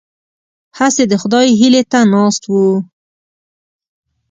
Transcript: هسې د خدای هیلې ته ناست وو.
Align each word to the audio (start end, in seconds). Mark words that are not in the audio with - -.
هسې 0.77 1.03
د 1.07 1.13
خدای 1.21 1.47
هیلې 1.59 1.83
ته 1.91 1.99
ناست 2.13 2.43
وو. 2.51 2.67